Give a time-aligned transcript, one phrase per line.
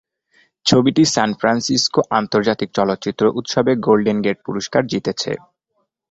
[0.65, 5.31] ছবিটি San Francisco আন্তর্জাতিক চলচ্চিত্র উৎসবে গোল্ডেন গেট পুরস্কার জিতেছে।